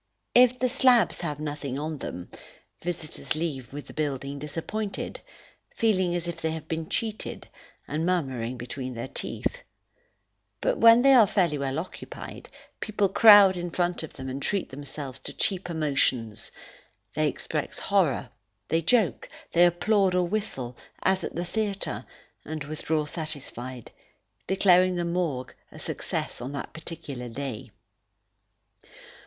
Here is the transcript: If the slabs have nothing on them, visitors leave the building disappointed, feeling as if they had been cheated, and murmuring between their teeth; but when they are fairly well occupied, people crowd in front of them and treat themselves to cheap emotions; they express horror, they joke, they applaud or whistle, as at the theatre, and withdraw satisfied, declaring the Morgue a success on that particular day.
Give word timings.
If 0.33 0.57
the 0.57 0.67
slabs 0.67 1.21
have 1.21 1.39
nothing 1.39 1.77
on 1.77 1.99
them, 1.99 2.31
visitors 2.81 3.35
leave 3.35 3.69
the 3.69 3.93
building 3.93 4.39
disappointed, 4.39 5.19
feeling 5.75 6.15
as 6.15 6.27
if 6.27 6.41
they 6.41 6.49
had 6.49 6.67
been 6.67 6.89
cheated, 6.89 7.47
and 7.87 8.03
murmuring 8.03 8.57
between 8.57 8.95
their 8.95 9.07
teeth; 9.09 9.61
but 10.59 10.79
when 10.79 11.03
they 11.03 11.13
are 11.13 11.27
fairly 11.27 11.59
well 11.59 11.77
occupied, 11.77 12.49
people 12.79 13.09
crowd 13.09 13.55
in 13.55 13.69
front 13.69 14.01
of 14.01 14.13
them 14.13 14.27
and 14.27 14.41
treat 14.41 14.69
themselves 14.69 15.19
to 15.19 15.33
cheap 15.33 15.69
emotions; 15.69 16.51
they 17.13 17.27
express 17.27 17.77
horror, 17.77 18.29
they 18.69 18.81
joke, 18.81 19.29
they 19.53 19.67
applaud 19.67 20.15
or 20.15 20.27
whistle, 20.27 20.75
as 21.03 21.23
at 21.23 21.35
the 21.35 21.45
theatre, 21.45 22.05
and 22.43 22.63
withdraw 22.63 23.05
satisfied, 23.05 23.91
declaring 24.47 24.95
the 24.95 25.05
Morgue 25.05 25.53
a 25.71 25.77
success 25.77 26.41
on 26.41 26.53
that 26.53 26.73
particular 26.73 27.29
day. 27.29 27.69